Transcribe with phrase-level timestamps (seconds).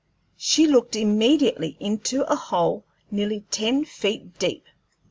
[0.39, 4.65] She looked immediately into a hole nearly ten feet deep.